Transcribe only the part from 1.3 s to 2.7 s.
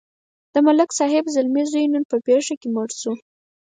زلمی زوی نن په پېښه کې